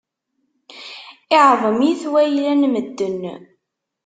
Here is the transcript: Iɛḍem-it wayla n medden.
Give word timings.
Iɛḍem-it 1.37 2.03
wayla 2.11 2.51
n 2.53 2.61
medden. 2.73 3.21